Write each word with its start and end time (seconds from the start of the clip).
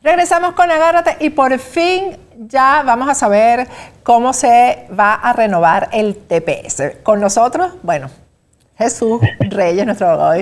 Regresamos 0.00 0.54
con 0.54 0.70
Agárrate 0.70 1.16
y 1.18 1.30
por 1.30 1.58
fin 1.58 2.16
ya 2.38 2.84
vamos 2.86 3.08
a 3.08 3.14
saber 3.16 3.66
cómo 4.04 4.32
se 4.32 4.86
va 4.98 5.14
a 5.14 5.32
renovar 5.32 5.88
el 5.92 6.16
TPS. 6.16 7.02
Con 7.02 7.20
nosotros, 7.20 7.72
bueno, 7.82 8.08
Jesús 8.78 9.20
Reyes, 9.50 9.84
nuestro 9.84 10.08
abogado. 10.08 10.40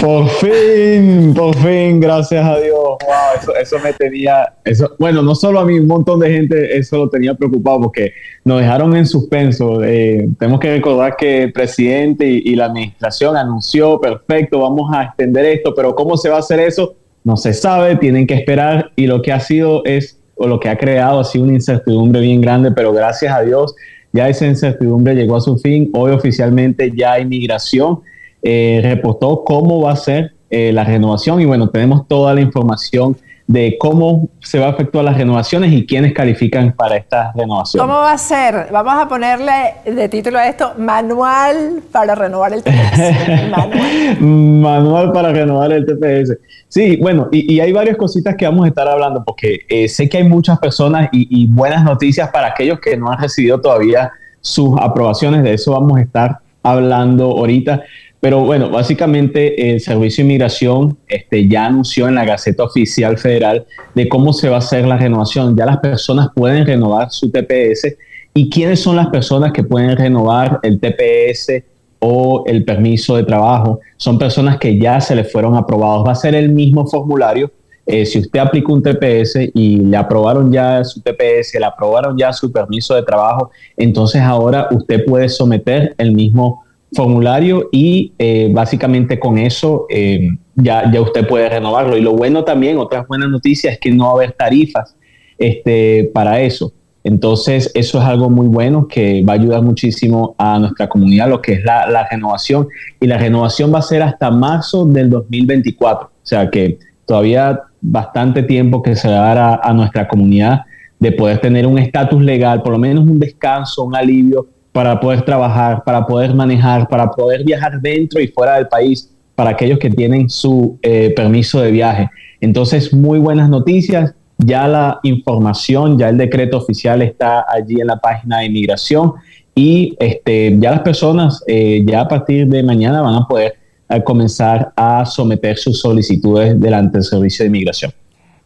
Por 0.00 0.28
fin, 0.28 1.34
por 1.34 1.54
fin, 1.56 2.00
gracias 2.00 2.44
a 2.44 2.58
Dios. 2.58 2.78
Wow, 2.78 3.54
eso, 3.60 3.78
me 3.78 3.92
tenía, 3.92 4.54
eso, 4.64 4.96
bueno, 4.98 5.22
no 5.22 5.34
solo 5.34 5.60
a 5.60 5.64
mí, 5.64 5.78
un 5.78 5.86
montón 5.86 6.20
de 6.20 6.30
gente 6.30 6.76
eso 6.76 6.96
lo 6.96 7.10
tenía 7.10 7.34
preocupado 7.34 7.82
porque 7.82 8.12
nos 8.44 8.60
dejaron 8.60 8.96
en 8.96 9.06
suspenso. 9.06 9.84
Eh, 9.84 10.26
tenemos 10.38 10.58
que 10.58 10.72
recordar 10.72 11.16
que 11.16 11.44
el 11.44 11.52
presidente 11.52 12.26
y 12.26 12.56
la 12.56 12.64
administración 12.64 13.36
anunció, 13.36 14.00
perfecto, 14.00 14.60
vamos 14.60 14.90
a 14.94 15.04
extender 15.04 15.44
esto, 15.44 15.74
pero 15.74 15.94
¿cómo 15.94 16.16
se 16.16 16.30
va 16.30 16.36
a 16.36 16.40
hacer 16.40 16.60
eso? 16.60 16.96
no 17.24 17.38
se 17.38 17.54
sabe, 17.54 17.96
tienen 17.96 18.26
que 18.26 18.34
esperar 18.34 18.92
y 18.96 19.06
lo 19.06 19.22
que 19.22 19.32
ha 19.32 19.40
sido 19.40 19.82
es, 19.86 20.20
o 20.36 20.46
lo 20.46 20.60
que 20.60 20.68
ha 20.68 20.76
creado 20.76 21.20
ha 21.20 21.24
sido 21.24 21.44
una 21.44 21.54
incertidumbre 21.54 22.20
bien 22.20 22.40
grande, 22.40 22.70
pero 22.70 22.92
gracias 22.92 23.34
a 23.34 23.40
Dios 23.40 23.74
ya 24.14 24.28
esa 24.28 24.46
incertidumbre 24.46 25.14
llegó 25.14 25.36
a 25.36 25.40
su 25.40 25.58
fin. 25.58 25.90
Hoy 25.92 26.12
oficialmente 26.12 26.92
ya 26.96 27.18
Inmigración 27.18 28.00
eh, 28.42 28.80
reportó 28.82 29.42
cómo 29.44 29.82
va 29.82 29.92
a 29.92 29.96
ser 29.96 30.34
eh, 30.50 30.72
la 30.72 30.84
renovación 30.84 31.40
y 31.40 31.44
bueno, 31.44 31.68
tenemos 31.68 32.06
toda 32.06 32.32
la 32.32 32.40
información 32.40 33.16
de 33.46 33.76
cómo 33.78 34.28
se 34.40 34.58
va 34.58 34.66
a 34.66 34.70
efectuar 34.70 35.04
las 35.04 35.18
renovaciones 35.18 35.72
y 35.72 35.84
quiénes 35.84 36.14
califican 36.14 36.72
para 36.72 36.96
estas 36.96 37.34
renovaciones. 37.34 37.86
¿Cómo 37.86 38.00
va 38.00 38.12
a 38.12 38.18
ser? 38.18 38.68
Vamos 38.72 38.94
a 38.94 39.06
ponerle 39.06 39.74
de 39.84 40.08
título 40.08 40.38
a 40.38 40.48
esto, 40.48 40.72
manual 40.78 41.82
para 41.92 42.14
renovar 42.14 42.54
el 42.54 42.62
TPS. 42.62 43.50
manual. 43.50 44.20
manual 44.20 45.12
para 45.12 45.32
renovar 45.32 45.72
el 45.72 45.84
TPS. 45.84 46.38
Sí, 46.68 46.96
bueno, 46.96 47.28
y, 47.30 47.60
hay 47.60 47.72
varias 47.72 47.96
cositas 47.96 48.34
que 48.34 48.46
vamos 48.46 48.64
a 48.64 48.68
estar 48.68 48.88
hablando, 48.88 49.22
porque 49.22 49.60
eh, 49.68 49.88
sé 49.88 50.08
que 50.08 50.16
hay 50.16 50.24
muchas 50.24 50.58
personas 50.58 51.08
y, 51.12 51.42
y 51.42 51.46
buenas 51.46 51.84
noticias 51.84 52.30
para 52.30 52.48
aquellos 52.48 52.80
que 52.80 52.96
no 52.96 53.10
han 53.10 53.20
recibido 53.20 53.60
todavía 53.60 54.10
sus 54.40 54.78
aprobaciones, 54.80 55.42
de 55.42 55.54
eso 55.54 55.72
vamos 55.72 55.98
a 55.98 56.00
estar 56.00 56.38
hablando 56.62 57.26
ahorita. 57.26 57.82
Pero 58.24 58.40
bueno, 58.40 58.70
básicamente 58.70 59.70
el 59.70 59.80
Servicio 59.80 60.22
de 60.22 60.30
Inmigración 60.30 60.96
este, 61.08 61.46
ya 61.46 61.66
anunció 61.66 62.08
en 62.08 62.14
la 62.14 62.24
Gaceta 62.24 62.64
Oficial 62.64 63.18
Federal 63.18 63.66
de 63.94 64.08
cómo 64.08 64.32
se 64.32 64.48
va 64.48 64.54
a 64.54 64.58
hacer 64.60 64.86
la 64.86 64.96
renovación. 64.96 65.54
Ya 65.54 65.66
las 65.66 65.76
personas 65.76 66.28
pueden 66.34 66.64
renovar 66.66 67.10
su 67.10 67.30
TPS. 67.30 67.94
¿Y 68.32 68.48
quiénes 68.48 68.80
son 68.80 68.96
las 68.96 69.08
personas 69.08 69.52
que 69.52 69.62
pueden 69.62 69.94
renovar 69.94 70.58
el 70.62 70.80
TPS 70.80 71.64
o 71.98 72.44
el 72.46 72.64
permiso 72.64 73.14
de 73.14 73.24
trabajo? 73.24 73.80
Son 73.98 74.18
personas 74.18 74.56
que 74.56 74.78
ya 74.78 75.02
se 75.02 75.14
les 75.14 75.30
fueron 75.30 75.54
aprobados. 75.54 76.08
Va 76.08 76.12
a 76.12 76.14
ser 76.14 76.34
el 76.34 76.48
mismo 76.48 76.86
formulario. 76.86 77.52
Eh, 77.84 78.06
si 78.06 78.20
usted 78.20 78.38
aplicó 78.40 78.72
un 78.72 78.82
TPS 78.82 79.50
y 79.52 79.80
le 79.80 79.98
aprobaron 79.98 80.50
ya 80.50 80.82
su 80.82 81.02
TPS, 81.02 81.58
le 81.60 81.66
aprobaron 81.66 82.16
ya 82.16 82.32
su 82.32 82.50
permiso 82.50 82.94
de 82.94 83.02
trabajo, 83.02 83.50
entonces 83.76 84.22
ahora 84.22 84.68
usted 84.70 85.04
puede 85.04 85.28
someter 85.28 85.94
el 85.98 86.12
mismo 86.12 86.63
formulario 86.94 87.68
y 87.72 88.12
eh, 88.18 88.50
básicamente 88.52 89.18
con 89.18 89.38
eso 89.38 89.86
eh, 89.90 90.28
ya, 90.54 90.90
ya 90.90 91.00
usted 91.00 91.26
puede 91.26 91.48
renovarlo. 91.48 91.96
Y 91.96 92.00
lo 92.00 92.12
bueno 92.12 92.44
también, 92.44 92.78
otras 92.78 93.06
buenas 93.06 93.28
noticias, 93.28 93.74
es 93.74 93.80
que 93.80 93.90
no 93.90 94.04
va 94.04 94.10
a 94.10 94.14
haber 94.14 94.32
tarifas 94.32 94.96
este, 95.38 96.10
para 96.14 96.40
eso. 96.40 96.72
Entonces, 97.02 97.70
eso 97.74 97.98
es 97.98 98.04
algo 98.04 98.30
muy 98.30 98.46
bueno 98.46 98.88
que 98.88 99.22
va 99.22 99.34
a 99.34 99.36
ayudar 99.36 99.60
muchísimo 99.62 100.34
a 100.38 100.58
nuestra 100.58 100.88
comunidad, 100.88 101.28
lo 101.28 101.42
que 101.42 101.52
es 101.52 101.64
la, 101.64 102.08
renovación. 102.10 102.66
Y 102.98 103.06
la 103.06 103.18
renovación 103.18 103.72
va 103.74 103.80
a 103.80 103.82
ser 103.82 104.02
hasta 104.02 104.30
marzo 104.30 104.86
del 104.86 105.10
2024. 105.10 106.06
O 106.06 106.10
sea 106.22 106.48
que 106.48 106.78
todavía 107.04 107.60
bastante 107.82 108.42
tiempo 108.42 108.82
que 108.82 108.96
se 108.96 109.08
va 109.08 109.30
a 109.30 109.34
dar 109.34 109.60
a 109.62 109.72
nuestra 109.74 110.08
comunidad 110.08 110.62
de 110.98 111.12
poder 111.12 111.38
tener 111.38 111.66
un 111.66 111.78
estatus 111.78 112.22
legal, 112.22 112.62
por 112.62 112.72
lo 112.72 112.78
menos 112.78 113.04
un 113.04 113.18
descanso, 113.18 113.84
un 113.84 113.94
alivio 113.94 114.48
para 114.74 114.98
poder 114.98 115.22
trabajar, 115.22 115.84
para 115.84 116.04
poder 116.04 116.34
manejar, 116.34 116.88
para 116.88 117.08
poder 117.08 117.44
viajar 117.44 117.80
dentro 117.80 118.20
y 118.20 118.26
fuera 118.26 118.56
del 118.56 118.66
país, 118.66 119.08
para 119.36 119.50
aquellos 119.50 119.78
que 119.78 119.88
tienen 119.88 120.28
su 120.28 120.80
eh, 120.82 121.12
permiso 121.14 121.60
de 121.60 121.70
viaje. 121.70 122.10
Entonces, 122.40 122.92
muy 122.92 123.20
buenas 123.20 123.48
noticias. 123.48 124.14
Ya 124.36 124.66
la 124.66 124.98
información, 125.04 125.96
ya 125.96 126.08
el 126.08 126.18
decreto 126.18 126.58
oficial 126.58 127.02
está 127.02 127.44
allí 127.48 127.80
en 127.80 127.86
la 127.86 127.98
página 127.98 128.38
de 128.38 128.46
inmigración 128.46 129.12
y 129.54 129.94
este, 130.00 130.56
ya 130.58 130.72
las 130.72 130.80
personas 130.80 131.44
eh, 131.46 131.84
ya 131.86 132.00
a 132.00 132.08
partir 132.08 132.48
de 132.48 132.64
mañana 132.64 133.00
van 133.00 133.14
a 133.14 133.28
poder 133.28 133.54
eh, 133.88 134.02
comenzar 134.02 134.72
a 134.74 135.06
someter 135.06 135.56
sus 135.56 135.78
solicitudes 135.78 136.60
delante 136.60 136.98
del 136.98 137.04
Servicio 137.04 137.44
de 137.44 137.46
Inmigración. 137.46 137.92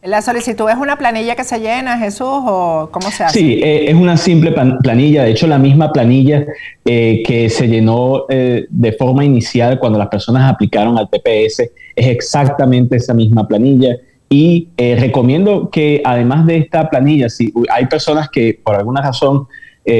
¿La 0.01 0.21
solicitud 0.21 0.69
es 0.69 0.77
una 0.77 0.97
planilla 0.97 1.35
que 1.35 1.43
se 1.43 1.59
llena, 1.59 1.97
Jesús, 1.97 2.25
o 2.25 2.87
cómo 2.89 3.11
se 3.11 3.25
hace? 3.25 3.37
Sí, 3.37 3.59
eh, 3.61 3.89
es 3.89 3.95
una 3.95 4.15
simple 4.15 4.53
planilla. 4.81 5.23
De 5.23 5.31
hecho, 5.31 5.45
la 5.45 5.57
misma 5.57 5.91
planilla 5.91 6.45
eh, 6.85 7.21
que 7.25 7.49
se 7.49 7.67
llenó 7.67 8.23
eh, 8.29 8.65
de 8.69 8.93
forma 8.93 9.25
inicial 9.25 9.77
cuando 9.77 9.99
las 9.99 10.07
personas 10.07 10.49
aplicaron 10.49 10.97
al 10.97 11.09
TPS 11.09 11.59
es 11.95 12.07
exactamente 12.07 12.95
esa 12.95 13.13
misma 13.13 13.45
planilla. 13.45 13.97
Y 14.29 14.69
recomiendo 14.77 15.69
que 15.71 16.01
además 16.05 16.45
de 16.45 16.57
esta 16.57 16.87
planilla, 16.89 17.29
si 17.29 17.51
hay 17.69 17.87
personas 17.87 18.29
que 18.29 18.59
por 18.63 18.75
alguna 18.75 19.01
razón, 19.01 19.47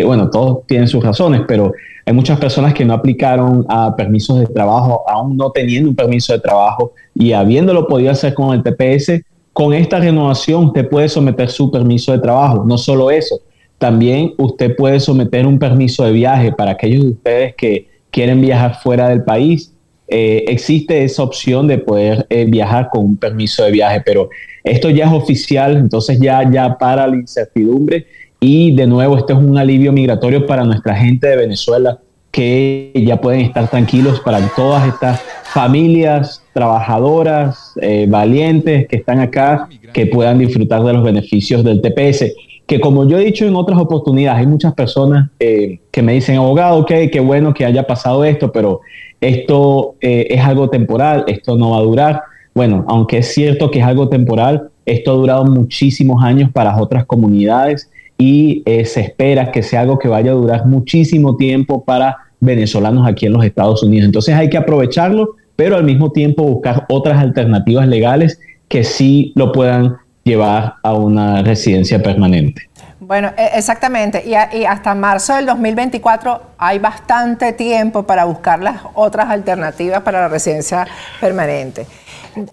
bueno, 0.05 0.29
todos 0.29 0.67
tienen 0.67 0.87
sus 0.87 1.03
razones, 1.03 1.41
pero 1.47 1.73
hay 2.05 2.13
muchas 2.13 2.39
personas 2.39 2.75
que 2.75 2.85
no 2.85 2.93
aplicaron 2.93 3.65
a 3.67 3.95
permisos 3.95 4.39
de 4.39 4.45
trabajo, 4.45 5.03
aún 5.09 5.35
no 5.35 5.49
teniendo 5.49 5.89
un 5.89 5.95
permiso 5.95 6.31
de 6.31 6.39
trabajo 6.39 6.93
y 7.15 7.33
habiéndolo 7.33 7.87
podido 7.87 8.11
hacer 8.11 8.35
con 8.35 8.53
el 8.53 8.61
TPS, 8.61 9.23
con 9.59 9.73
esta 9.73 9.99
renovación 9.99 10.67
usted 10.67 10.87
puede 10.87 11.09
someter 11.09 11.49
su 11.49 11.69
permiso 11.69 12.13
de 12.13 12.19
trabajo. 12.19 12.63
No 12.65 12.77
solo 12.77 13.11
eso, 13.11 13.41
también 13.77 14.33
usted 14.37 14.73
puede 14.73 15.01
someter 15.01 15.45
un 15.45 15.59
permiso 15.59 16.05
de 16.05 16.13
viaje 16.13 16.53
para 16.53 16.71
aquellos 16.71 17.03
de 17.03 17.09
ustedes 17.09 17.55
que 17.55 17.89
quieren 18.09 18.39
viajar 18.39 18.79
fuera 18.81 19.09
del 19.09 19.21
país. 19.21 19.73
Eh, 20.07 20.45
existe 20.47 21.03
esa 21.03 21.23
opción 21.23 21.67
de 21.67 21.77
poder 21.77 22.25
eh, 22.29 22.45
viajar 22.45 22.87
con 22.89 23.03
un 23.03 23.17
permiso 23.17 23.65
de 23.65 23.71
viaje, 23.71 24.01
pero 24.05 24.29
esto 24.63 24.89
ya 24.91 25.07
es 25.07 25.11
oficial, 25.11 25.75
entonces 25.75 26.17
ya, 26.21 26.49
ya 26.49 26.77
para 26.77 27.05
la 27.05 27.17
incertidumbre 27.17 28.07
y 28.39 28.73
de 28.73 28.87
nuevo 28.87 29.17
este 29.17 29.33
es 29.33 29.39
un 29.39 29.57
alivio 29.57 29.91
migratorio 29.91 30.47
para 30.47 30.63
nuestra 30.63 30.95
gente 30.95 31.27
de 31.27 31.35
Venezuela 31.35 31.99
que 32.31 32.93
ya 32.95 33.19
pueden 33.19 33.41
estar 33.41 33.69
tranquilos 33.69 34.21
para 34.21 34.39
todas 34.55 34.87
estas 34.87 35.19
familias 35.53 36.43
trabajadoras, 36.53 37.73
eh, 37.81 38.05
valientes 38.07 38.87
que 38.87 38.97
están 38.97 39.19
acá, 39.19 39.67
que 39.93 40.05
puedan 40.05 40.37
disfrutar 40.37 40.83
de 40.83 40.93
los 40.93 41.03
beneficios 41.03 41.63
del 41.63 41.81
TPS. 41.81 42.33
Que 42.67 42.79
como 42.79 43.07
yo 43.07 43.17
he 43.17 43.25
dicho 43.25 43.45
en 43.45 43.55
otras 43.55 43.79
oportunidades, 43.79 44.41
hay 44.41 44.47
muchas 44.47 44.75
personas 44.75 45.29
eh, 45.39 45.79
que 45.91 46.03
me 46.03 46.13
dicen, 46.13 46.35
abogado, 46.35 46.77
ok, 46.77 46.91
qué 47.11 47.19
bueno 47.19 47.53
que 47.53 47.65
haya 47.65 47.87
pasado 47.87 48.23
esto, 48.23 48.51
pero 48.51 48.81
esto 49.19 49.95
eh, 50.01 50.27
es 50.29 50.41
algo 50.41 50.69
temporal, 50.69 51.23
esto 51.25 51.55
no 51.55 51.71
va 51.71 51.77
a 51.77 51.81
durar. 51.81 52.21
Bueno, 52.53 52.85
aunque 52.87 53.17
es 53.17 53.33
cierto 53.33 53.71
que 53.71 53.79
es 53.79 53.85
algo 53.85 54.07
temporal, 54.07 54.69
esto 54.85 55.11
ha 55.11 55.15
durado 55.15 55.45
muchísimos 55.45 56.23
años 56.23 56.51
para 56.51 56.79
otras 56.79 57.05
comunidades 57.05 57.89
y 58.19 58.63
se 58.65 58.99
espera 58.99 59.51
que 59.51 59.63
sea 59.63 59.81
algo 59.81 59.97
que 59.97 60.09
vaya 60.09 60.31
a 60.31 60.35
durar 60.35 60.65
muchísimo 60.65 61.37
tiempo 61.37 61.85
para 61.85 62.28
venezolanos 62.39 63.07
aquí 63.07 63.25
en 63.25 63.33
los 63.33 63.43
Estados 63.45 63.83
Unidos. 63.83 64.05
Entonces 64.05 64.35
hay 64.35 64.49
que 64.49 64.57
aprovecharlo, 64.57 65.35
pero 65.55 65.75
al 65.75 65.83
mismo 65.83 66.11
tiempo 66.11 66.43
buscar 66.43 66.85
otras 66.89 67.19
alternativas 67.19 67.87
legales 67.87 68.39
que 68.67 68.83
sí 68.83 69.33
lo 69.35 69.51
puedan 69.51 69.97
llevar 70.23 70.75
a 70.83 70.93
una 70.93 71.41
residencia 71.41 72.01
permanente. 72.01 72.69
Bueno, 72.99 73.31
e, 73.35 73.57
exactamente. 73.57 74.23
Y, 74.25 74.65
hasta 74.65 74.93
marzo 74.93 75.35
del 75.35 75.47
2024 75.47 76.41
hay 76.57 76.79
bastante 76.79 77.53
tiempo 77.53 78.03
para 78.03 78.25
buscar 78.25 78.61
las 78.61 78.81
otras 78.93 79.29
alternativas 79.29 80.01
para 80.03 80.21
la 80.21 80.27
residencia 80.27 80.87
permanente. 81.19 81.87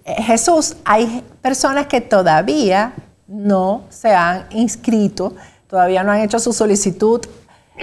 Jesús, 0.05 0.77
hay 0.83 1.23
personas 1.41 1.85
que 1.87 2.01
todavía 2.01 2.93
no 3.27 3.83
se 3.89 4.15
han 4.15 4.45
inscrito, 4.51 5.35
todavía 5.67 6.03
no 6.03 6.11
han 6.11 6.21
hecho 6.21 6.39
su 6.39 6.53
solicitud 6.53 7.21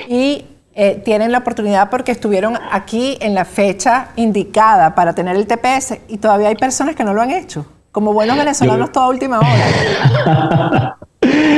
y 0.09 0.45
eh, 0.77 1.01
tienen 1.05 1.31
la 1.31 1.39
oportunidad 1.39 1.89
porque 1.89 2.13
estuvieron 2.13 2.59
aquí 2.71 3.17
en 3.21 3.35
la 3.35 3.45
fecha 3.45 4.09
indicada 4.17 4.95
para 4.95 5.15
tener 5.15 5.37
el 5.37 5.47
TPS 5.47 5.99
y 6.09 6.19
todavía 6.19 6.49
hay 6.49 6.57
personas 6.57 6.97
que 6.97 7.05
no 7.05 7.15
lo 7.15 7.23
han 7.23 7.31
hecho, 7.31 7.65
como 7.93 8.13
buenos 8.13 8.37
venezolanos 8.37 8.91
toda 8.91 9.09
última 9.09 9.39
hora. 9.39 10.94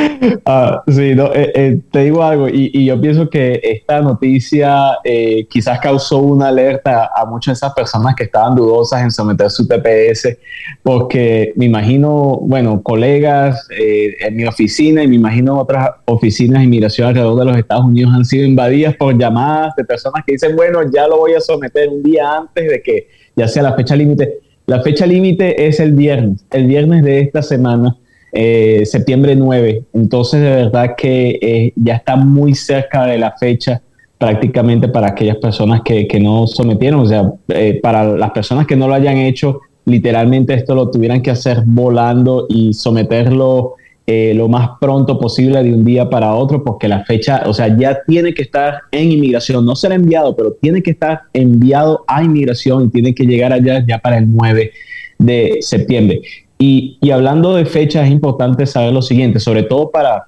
Ah, 0.45 0.83
sí, 0.87 1.13
eh, 1.13 1.53
eh, 1.55 1.81
te 1.91 2.01
digo 2.01 2.23
algo, 2.23 2.49
y, 2.49 2.85
yo 2.85 3.01
pienso 3.01 3.29
que 3.29 3.61
esta 3.63 4.01
noticia 4.01 4.99
eh, 5.05 5.47
quizás 5.49 5.79
causó 5.81 6.19
una 6.19 6.49
alerta 6.49 7.11
a 7.15 7.25
muchas 7.27 7.55
de 7.55 7.67
esas 7.67 7.75
personas 7.75 8.15
que 8.15 8.25
estaban 8.25 8.55
dudosas 8.55 9.03
en 9.03 9.11
someter 9.11 9.51
su 9.51 9.67
TPS, 9.67 10.37
porque 10.83 11.53
me 11.57 11.67
imagino, 11.67 12.39
bueno, 12.43 12.83
colegas 12.83 13.67
en 13.71 14.37
mi 14.37 14.45
oficina 14.45 15.03
y 15.03 15.09
me 15.09 15.17
imagino 15.17 15.59
otras 15.59 15.91
oficinas 16.05 16.61
de 16.61 16.65
inmigración 16.65 17.09
alrededor 17.09 17.39
de 17.39 17.45
los 17.45 17.57
Estados 17.57 17.85
Unidos 17.85 18.13
han 18.15 18.25
sido 18.25 18.47
invadidas 18.47 18.95
por 18.97 19.17
llamadas 19.17 19.75
de 19.77 19.85
personas 19.85 20.25
que 20.27 20.33
dicen, 20.33 20.55
bueno, 20.57 20.81
ya 20.93 21.07
lo 21.07 21.19
voy 21.19 21.35
a 21.35 21.41
someter 21.41 21.89
un 21.89 22.03
día 22.03 22.39
antes 22.39 22.69
de 22.69 22.83
que 22.83 23.09
ya 23.35 23.49
sea 23.49 23.63
la 23.63 23.75
fecha 23.75 23.97
límite. 23.97 24.41
La 24.67 24.83
fecha 24.83 25.07
límite 25.07 25.67
es 25.67 25.79
el 25.79 25.93
viernes, 25.93 26.45
el 26.51 26.67
viernes 26.67 27.05
de 27.05 27.21
esta 27.21 27.43
semana 27.43 27.97
eh, 28.39 28.85
septiembre 28.85 29.35
9. 29.35 29.85
Entonces, 29.95 30.43
de 30.43 30.51
verdad 30.51 30.95
que 30.95 31.39
eh, 31.41 31.73
ya 31.75 31.95
está 31.95 32.17
muy 32.17 32.55
cerca 32.55 33.07
de 33.07 33.17
la 33.17 33.33
fecha 33.33 33.81
prácticamente 34.19 34.89
para 34.89 35.09
aquellas 35.09 35.39
personas 35.39 35.81
que, 35.83 36.07
no 36.21 36.47
sometieron. 36.47 37.01
O 37.01 37.07
sea, 37.07 37.33
eh, 37.49 37.81
para 37.83 38.05
las 38.05 38.33
personas 38.33 38.67
que 38.67 38.77
no 38.77 38.89
lo 38.89 38.95
hayan 38.95 39.17
hecho, 39.17 39.61
literalmente 39.87 40.53
esto 40.53 40.75
lo 40.75 40.91
tuvieran 40.91 41.23
que 41.23 41.31
hacer 41.31 41.63
volando 41.65 42.47
y 42.51 42.75
someterlo 42.75 43.75
lo 44.09 44.49
más 44.49 44.69
pronto 44.81 45.19
posible 45.19 45.65
de 45.65 45.75
un 45.75 45.85
día 45.85 46.09
para 46.09 46.33
otro, 46.33 46.63
porque 46.63 46.87
la 46.87 47.05
fecha, 47.05 47.43
o 47.47 47.53
sea, 47.53 47.77
ya 47.77 47.99
tiene 48.07 48.35
que 48.35 48.43
estar 48.43 48.83
en 48.93 49.11
inmigración, 49.11 49.67
no 49.67 49.75
será 49.75 49.97
enviado, 49.97 50.37
pero 50.37 50.53
tiene 50.53 50.81
que 50.81 50.93
estar 50.93 51.23
enviado 51.33 52.05
a 52.07 52.23
inmigración 52.23 52.85
y 52.85 52.89
tiene 52.91 53.17
que 53.17 53.25
llegar 53.25 53.53
allá 53.53 53.85
ya 53.85 53.99
para 53.99 54.19
el 54.19 54.31
9 54.31 54.71
de 55.19 55.57
septiembre. 55.61 56.21
Y, 56.59 56.99
hablando 57.11 57.55
de 57.55 57.67
fechas, 57.67 58.07
es 58.07 58.13
importante 58.13 58.67
saber 58.67 58.93
lo 58.93 59.03
siguiente, 59.03 59.41
sobre 59.41 59.63
todo 59.63 59.91
para 59.91 60.25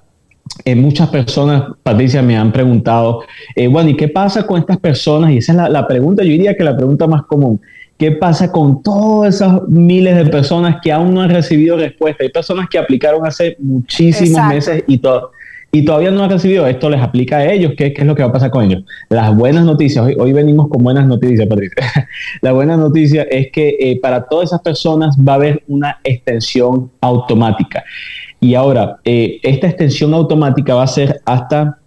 eh, 0.63 0.75
muchas 0.75 1.09
personas, 1.09 1.63
Patricia, 1.81 2.21
me 2.21 2.37
han 2.37 2.51
preguntado, 2.51 3.23
eh, 3.55 3.67
bueno, 3.67 3.89
¿y 3.89 3.95
qué 3.95 4.07
pasa 4.07 4.45
con 4.45 4.59
estas 4.59 4.77
personas? 4.77 5.31
Y 5.31 5.37
esa 5.37 5.53
es 5.53 5.71
la, 5.71 5.87
pregunta, 5.87 6.23
yo 6.23 6.29
diría 6.29 6.55
que 6.55 6.63
la 6.63 6.75
pregunta 6.75 7.07
más 7.07 7.23
común. 7.23 7.59
¿Qué 7.97 8.11
pasa 8.11 8.51
con 8.51 8.81
todas 8.81 9.35
esas 9.35 9.67
miles 9.67 10.15
de 10.15 10.25
personas 10.27 10.77
que 10.81 10.91
aún 10.91 11.13
no 11.13 11.21
han 11.21 11.29
recibido 11.29 11.77
respuesta? 11.77 12.23
Hay 12.23 12.29
personas 12.29 12.69
que 12.69 12.77
aplicaron 12.77 13.25
hace 13.25 13.57
muchísimos 13.59 14.47
meses 14.47 14.83
y 14.87 14.99
todo 14.99 15.31
y 15.71 15.85
todavía 15.85 16.09
no 16.09 16.23
han 16.23 16.31
recibido, 16.31 16.65
esto 16.65 16.89
les 16.89 16.99
aplica 16.99 17.37
a 17.37 17.51
ellos, 17.51 17.73
¿qué, 17.77 17.93
es 17.95 18.05
lo 18.05 18.15
que 18.15 18.23
va 18.23 18.29
a 18.29 18.31
pasar 18.31 18.49
con 18.49 18.63
ellos? 18.63 18.83
Las 19.07 19.35
buenas 19.35 19.65
noticias, 19.65 20.03
hoy, 20.17 20.33
venimos 20.33 20.67
con 20.67 20.83
buenas 20.83 21.05
noticias, 21.05 21.47
Patricia. 21.47 21.75
La 22.41 22.53
buena 22.53 22.75
noticia 22.75 23.23
es 23.23 23.51
que 23.51 23.77
eh, 23.79 23.99
para 24.01 24.23
todas 24.23 24.49
esas 24.49 24.61
personas 24.61 25.15
va 25.17 25.33
a 25.33 25.35
haber 25.35 25.63
una 25.67 25.99
extensión 26.03 26.89
automática. 27.01 27.83
Y 28.39 28.55
ahora, 28.55 28.97
eh, 29.05 29.39
esta 29.43 29.67
extensión 29.67 30.13
automática 30.15 30.73
va 30.73 30.83
a 30.83 30.87
ser 30.87 31.21
hasta 31.25 31.77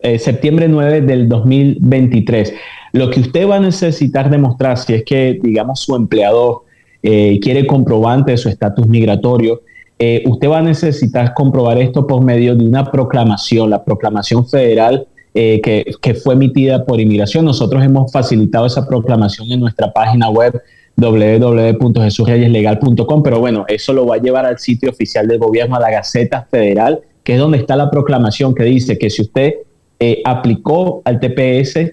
eh, 0.00 0.18
septiembre 0.18 0.66
9 0.66 1.02
del 1.02 1.28
2023. 1.28 2.54
Lo 2.92 3.10
que 3.10 3.20
usted 3.20 3.46
va 3.46 3.56
a 3.56 3.60
necesitar 3.60 4.30
demostrar, 4.30 4.78
si 4.78 4.94
es 4.94 5.04
que, 5.04 5.38
digamos, 5.42 5.80
su 5.80 5.94
empleador 5.94 6.62
quiere 7.00 7.64
comprobante 7.64 8.32
de 8.32 8.36
su 8.36 8.48
estatus 8.48 8.86
migratorio, 8.86 9.62
eh, 9.98 10.22
usted 10.26 10.48
va 10.48 10.58
a 10.58 10.62
necesitar 10.62 11.34
comprobar 11.34 11.78
esto 11.78 12.06
por 12.06 12.24
medio 12.24 12.54
de 12.54 12.64
una 12.64 12.90
proclamación, 12.90 13.68
la 13.70 13.84
proclamación 13.84 14.48
federal 14.48 15.08
eh, 15.34 15.60
que, 15.60 16.14
fue 16.14 16.34
emitida 16.34 16.84
por 16.84 17.00
inmigración. 17.00 17.44
Nosotros 17.44 17.84
hemos 17.84 18.12
facilitado 18.12 18.66
esa 18.66 18.86
proclamación 18.86 19.50
en 19.52 19.60
nuestra 19.60 19.92
página 19.92 20.30
web 20.30 20.60
www.jesusreyeslegal.com, 20.96 23.22
pero 23.22 23.38
bueno, 23.38 23.64
eso 23.68 23.92
lo 23.92 24.06
va 24.06 24.16
a 24.16 24.18
llevar 24.18 24.46
al 24.46 24.58
sitio 24.58 24.90
oficial 24.90 25.28
del 25.28 25.38
gobierno, 25.38 25.76
a 25.76 25.80
la 25.80 25.90
Gaceta 25.90 26.48
Federal, 26.50 27.00
que 27.22 27.34
es 27.34 27.38
donde 27.38 27.58
está 27.58 27.76
la 27.76 27.90
proclamación 27.90 28.54
que 28.54 28.64
dice 28.64 28.98
que 28.98 29.10
si 29.10 29.20
usted 29.22 29.54
eh, 30.00 30.22
aplicó 30.24 31.02
al 31.04 31.20
TPS, 31.20 31.92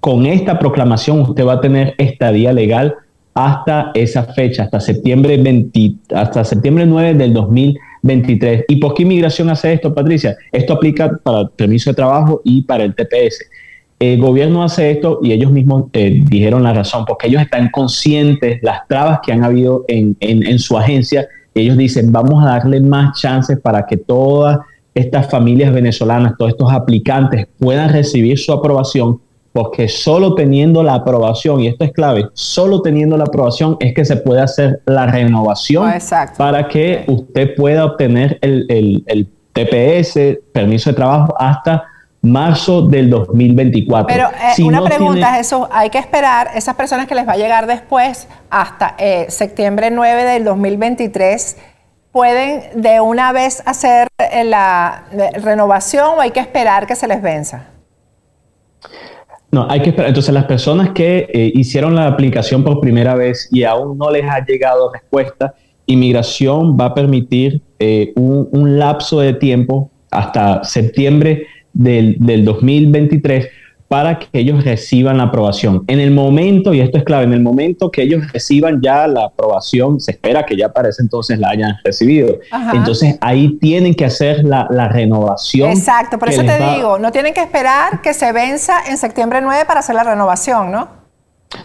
con 0.00 0.26
esta 0.26 0.58
proclamación 0.58 1.20
usted 1.20 1.44
va 1.44 1.54
a 1.54 1.60
tener 1.60 1.94
estadía 1.98 2.52
legal 2.52 2.94
hasta 3.34 3.90
esa 3.94 4.24
fecha, 4.24 4.64
hasta 4.64 4.80
septiembre, 4.80 5.36
20, 5.36 5.94
hasta 6.14 6.44
septiembre 6.44 6.86
9 6.86 7.14
del 7.14 7.32
2023. 7.32 8.64
¿Y 8.68 8.76
por 8.76 8.94
qué 8.94 9.02
inmigración 9.02 9.50
hace 9.50 9.72
esto, 9.72 9.94
Patricia? 9.94 10.36
Esto 10.52 10.74
aplica 10.74 11.16
para 11.22 11.40
el 11.40 11.50
permiso 11.50 11.90
de 11.90 11.94
trabajo 11.94 12.40
y 12.44 12.62
para 12.62 12.84
el 12.84 12.94
TPS. 12.94 13.44
El 13.98 14.20
gobierno 14.20 14.62
hace 14.62 14.90
esto 14.90 15.20
y 15.22 15.32
ellos 15.32 15.52
mismos 15.52 15.84
eh, 15.92 16.22
dijeron 16.24 16.62
la 16.62 16.72
razón, 16.72 17.04
porque 17.04 17.26
ellos 17.26 17.42
están 17.42 17.70
conscientes 17.70 18.58
las 18.62 18.88
trabas 18.88 19.20
que 19.22 19.32
han 19.32 19.44
habido 19.44 19.84
en, 19.88 20.16
en 20.20 20.58
su 20.58 20.76
agencia. 20.76 21.28
Ellos 21.54 21.76
dicen, 21.76 22.10
vamos 22.10 22.42
a 22.42 22.48
darle 22.48 22.80
más 22.80 23.20
chances 23.20 23.58
para 23.60 23.86
que 23.86 23.98
todas 23.98 24.58
estas 24.94 25.30
familias 25.30 25.72
venezolanas, 25.72 26.34
todos 26.38 26.52
estos 26.52 26.72
aplicantes 26.72 27.46
puedan 27.58 27.92
recibir 27.92 28.38
su 28.38 28.52
aprobación 28.52 29.20
porque 29.52 29.88
solo 29.88 30.34
teniendo 30.34 30.82
la 30.82 30.94
aprobación, 30.94 31.60
y 31.60 31.66
esto 31.66 31.84
es 31.84 31.92
clave, 31.92 32.28
solo 32.34 32.82
teniendo 32.82 33.16
la 33.16 33.24
aprobación 33.24 33.76
es 33.80 33.94
que 33.94 34.04
se 34.04 34.16
puede 34.16 34.40
hacer 34.40 34.80
la 34.86 35.06
renovación 35.06 35.88
ah, 35.88 36.32
para 36.36 36.68
que 36.68 37.04
usted 37.08 37.54
pueda 37.56 37.84
obtener 37.84 38.38
el, 38.42 39.28
TPS, 39.52 40.38
permiso 40.52 40.90
de 40.90 40.96
trabajo, 40.96 41.34
hasta 41.36 41.84
marzo 42.22 42.82
del 42.82 43.10
2024. 43.10 44.06
Pero 44.06 44.28
eh, 44.28 44.62
una 44.62 44.84
pregunta, 44.84 45.34
Jesús, 45.34 45.66
hay 45.72 45.90
que 45.90 45.98
esperar, 45.98 46.50
esas 46.54 46.76
personas 46.76 47.08
que 47.08 47.16
les 47.16 47.26
va 47.26 47.32
a 47.32 47.36
llegar 47.36 47.66
después, 47.66 48.28
hasta 48.48 48.94
eh, 48.98 49.26
septiembre 49.28 49.90
9 49.90 50.22
del 50.22 50.44
2023, 50.44 51.56
¿pueden 52.12 52.80
de 52.80 53.00
una 53.00 53.32
vez 53.32 53.60
hacer 53.66 54.06
eh, 54.18 54.44
la 54.44 55.06
renovación 55.42 56.18
o 56.18 56.20
hay 56.20 56.30
que 56.30 56.40
esperar 56.40 56.86
que 56.86 56.94
se 56.94 57.08
les 57.08 57.20
venza? 57.20 57.64
No, 59.52 59.66
hay 59.68 59.80
que 59.80 59.90
esperar. 59.90 60.08
Entonces, 60.08 60.32
las 60.32 60.44
personas 60.44 60.90
que 60.90 61.28
eh, 61.32 61.52
hicieron 61.54 61.94
la 61.94 62.06
aplicación 62.06 62.62
por 62.62 62.80
primera 62.80 63.14
vez 63.14 63.48
y 63.50 63.64
aún 63.64 63.98
no 63.98 64.10
les 64.10 64.24
ha 64.24 64.44
llegado 64.44 64.92
respuesta, 64.92 65.54
inmigración 65.86 66.76
va 66.78 66.86
a 66.86 66.94
permitir 66.94 67.60
eh, 67.78 68.12
un, 68.14 68.78
lapso 68.78 69.20
de 69.20 69.34
tiempo 69.34 69.90
hasta 70.10 70.62
septiembre 70.62 71.46
del, 71.72 72.16
del 72.20 72.44
2023 72.44 73.48
para 73.90 74.20
que 74.20 74.28
ellos 74.34 74.62
reciban 74.62 75.16
la 75.16 75.24
aprobación. 75.24 75.82
En 75.88 75.98
el 75.98 76.12
momento, 76.12 76.72
y 76.72 76.80
esto 76.80 76.96
es 76.96 77.02
clave, 77.02 77.24
en 77.24 77.32
el 77.32 77.40
momento 77.40 77.90
que 77.90 78.02
ellos 78.02 78.22
reciban 78.32 78.80
ya 78.80 79.08
la 79.08 79.24
aprobación, 79.24 79.98
se 79.98 80.12
espera 80.12 80.46
que 80.46 80.56
ya 80.56 80.72
para 80.72 80.90
ese 80.90 81.02
entonces 81.02 81.40
la 81.40 81.48
hayan 81.48 81.72
recibido. 81.82 82.38
Entonces 82.72 83.18
ahí 83.20 83.58
tienen 83.60 83.96
que 83.96 84.04
hacer 84.04 84.44
la, 84.44 84.68
renovación. 84.92 85.70
Exacto, 85.72 86.20
por 86.20 86.28
eso 86.28 86.44
te 86.44 86.56
digo, 86.72 87.00
no 87.00 87.10
tienen 87.10 87.34
que 87.34 87.40
esperar 87.40 88.00
que 88.00 88.14
se 88.14 88.30
venza 88.30 88.74
en 88.88 88.96
septiembre 88.96 89.40
9 89.42 89.64
para 89.66 89.80
hacer 89.80 89.96
la 89.96 90.04
renovación, 90.04 90.70
¿no? 90.70 90.88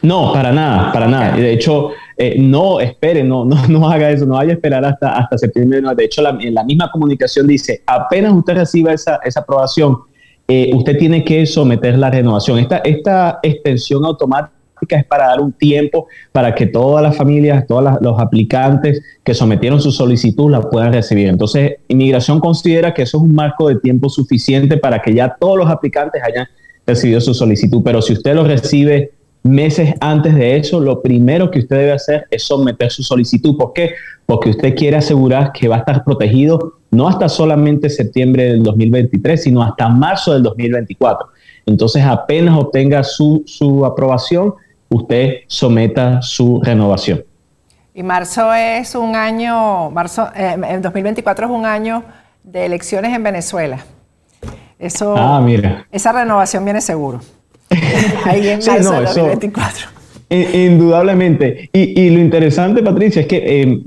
No, 0.01 0.33
para 0.33 0.51
nada, 0.51 0.91
para 0.91 1.07
nada. 1.07 1.35
De 1.35 1.53
hecho, 1.53 1.91
eh, 2.17 2.37
no 2.39 2.79
espere, 2.79 3.23
no, 3.23 3.45
no, 3.45 3.67
no 3.67 3.87
haga 3.87 4.09
eso, 4.09 4.25
no 4.25 4.33
vaya 4.33 4.49
a 4.49 4.55
esperar 4.55 4.83
hasta, 4.83 5.15
hasta 5.15 5.37
septiembre 5.37 5.79
9. 5.79 5.95
De 5.95 6.05
hecho, 6.05 6.23
la, 6.23 6.35
en 6.39 6.55
la 6.55 6.63
misma 6.63 6.89
comunicación 6.89 7.45
dice, 7.45 7.83
apenas 7.85 8.33
usted 8.33 8.55
reciba 8.55 8.93
esa, 8.93 9.19
esa 9.23 9.41
aprobación, 9.41 9.99
eh, 10.47 10.71
usted 10.73 10.97
tiene 10.97 11.23
que 11.23 11.45
someter 11.45 11.97
la 11.97 12.11
renovación. 12.11 12.59
Esta, 12.59 12.77
esta 12.77 13.39
extensión 13.41 14.05
automática 14.05 14.51
es 14.89 15.05
para 15.05 15.27
dar 15.27 15.41
un 15.41 15.51
tiempo 15.51 16.07
para 16.31 16.53
que 16.53 16.67
todas 16.67 17.01
las 17.01 17.15
familias, 17.17 17.65
todos 17.65 17.97
los 18.01 18.19
aplicantes 18.19 19.01
que 19.23 19.33
sometieron 19.33 19.81
su 19.81 19.91
solicitud 19.91 20.51
la 20.51 20.61
puedan 20.61 20.93
recibir. 20.93 21.27
Entonces, 21.27 21.77
inmigración 21.87 22.39
considera 22.39 22.93
que 22.93 23.03
eso 23.03 23.17
es 23.17 23.23
un 23.23 23.33
marco 23.33 23.69
de 23.69 23.77
tiempo 23.77 24.09
suficiente 24.09 24.77
para 24.77 25.01
que 25.01 25.13
ya 25.13 25.35
todos 25.39 25.57
los 25.57 25.69
aplicantes 25.69 26.21
hayan 26.21 26.47
recibido 26.85 27.19
su 27.21 27.33
solicitud. 27.33 27.81
Pero 27.83 28.01
si 28.01 28.13
usted 28.13 28.35
lo 28.35 28.43
recibe 28.43 29.11
meses 29.45 29.93
antes 30.01 30.33
de 30.33 30.57
eso, 30.57 30.79
lo 30.79 31.01
primero 31.01 31.51
que 31.51 31.59
usted 31.59 31.77
debe 31.77 31.91
hacer 31.91 32.25
es 32.31 32.43
someter 32.43 32.91
su 32.91 33.03
solicitud. 33.03 33.55
¿Por 33.55 33.73
qué? 33.73 33.91
Porque 34.25 34.49
usted 34.49 34.75
quiere 34.75 34.97
asegurar 34.97 35.51
que 35.51 35.67
va 35.67 35.75
a 35.75 35.79
estar 35.79 36.03
protegido 36.03 36.79
no 36.89 37.07
hasta 37.07 37.29
solamente 37.29 37.89
septiembre 37.89 38.45
del 38.45 38.63
2023, 38.63 39.43
sino 39.43 39.61
hasta 39.61 39.87
marzo 39.87 40.33
del 40.33 40.41
2024. 40.43 41.27
Entonces, 41.67 42.03
apenas 42.03 42.57
obtenga 42.57 43.03
su, 43.03 43.43
su 43.45 43.85
aprobación, 43.85 44.55
usted 44.89 45.41
someta 45.47 46.21
su 46.21 46.59
renovación. 46.63 47.23
Y 47.93 48.01
marzo 48.01 48.51
es 48.53 48.95
un 48.95 49.15
año, 49.15 49.91
marzo, 49.91 50.27
eh, 50.35 50.57
en 50.69 50.81
2024 50.81 51.45
es 51.45 51.51
un 51.51 51.65
año 51.65 52.03
de 52.43 52.65
elecciones 52.65 53.13
en 53.13 53.23
Venezuela. 53.23 53.79
Eso, 54.79 55.15
ah, 55.15 55.39
mira. 55.39 55.85
Esa 55.91 56.11
renovación 56.11 56.65
viene 56.65 56.81
seguro. 56.81 57.21
Ahí 58.25 58.49
en 58.49 58.59
2024. 58.59 59.87
Indudablemente. 60.29 61.69
Y, 61.71 62.09
lo 62.09 62.19
interesante, 62.19 62.81
Patricia, 62.81 63.21
es 63.21 63.27
que 63.27 63.37
eh, 63.61 63.79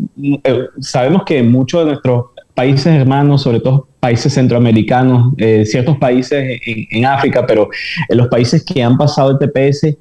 eh, 0.45 0.61
sabemos 0.81 1.25
que 1.25 1.43
muchos 1.43 1.81
de 1.81 1.87
nuestros 1.93 2.27
países 2.55 2.87
hermanos, 2.87 3.43
sobre 3.43 3.61
todo 3.61 3.89
países 4.01 4.33
centroamericanos, 4.35 5.35
eh, 5.37 5.65
ciertos 5.67 5.97
países 5.99 6.61
en, 6.65 7.05
África, 7.05 7.45
pero 7.47 7.69
en 8.09 8.17
los 8.17 8.29
países 8.29 8.65
que 8.65 8.83
han 8.83 8.97
pasado 8.97 9.33
el 9.33 9.39
TPS, 9.39 9.97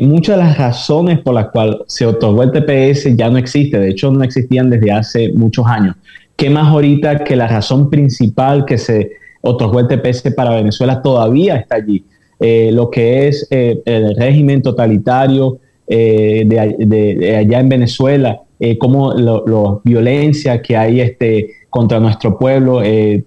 muchas 0.00 0.36
de 0.36 0.44
las 0.44 0.58
razones 0.58 1.18
por 1.18 1.34
las 1.34 1.48
cuales 1.48 1.76
se 1.88 2.06
otorgó 2.06 2.44
el 2.44 2.52
TPS 2.52 3.16
ya 3.16 3.28
no 3.28 3.38
existe. 3.38 3.78
De 3.80 3.90
hecho, 3.90 4.12
no 4.12 4.22
existían 4.22 4.70
desde 4.70 4.92
hace 4.92 5.32
muchos 5.34 5.66
años 5.66 5.96
¿qué 6.42 6.50
más 6.50 6.66
ahorita 6.66 7.22
que 7.24 7.36
la 7.36 7.46
razón 7.46 7.88
principal 7.88 8.64
que 8.64 8.76
se 8.76 9.12
otorgó 9.42 9.78
el 9.78 9.86
TPS 9.86 10.34
para 10.34 10.56
Venezuela 10.56 11.00
todavía 11.00 11.56
está 11.56 11.76
allí? 11.76 12.04
Eh, 12.42 12.70
lo 12.72 12.90
que 12.90 13.28
es 13.28 13.46
eh, 13.50 13.80
el 13.84 14.16
régimen 14.16 14.62
totalitario 14.62 15.60
eh, 15.86 16.44
de, 16.44 17.36
allá 17.36 17.60
en 17.60 17.68
Venezuela, 17.68 18.40
como 18.78 19.12
la 19.14 19.80
violencia 19.82 20.62
que 20.62 20.76
hay 20.76 21.00
este, 21.00 21.48
contra 21.68 21.98
nuestro 21.98 22.38
pueblo, 22.38 22.80